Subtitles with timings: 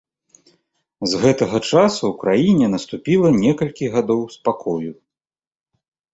[1.11, 4.91] З гэтага часу ў краіне наступіла некалькі гадоў спакою.